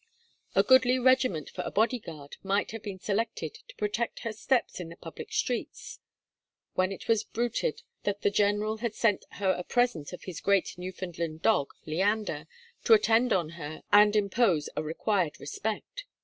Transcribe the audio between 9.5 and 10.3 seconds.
a present of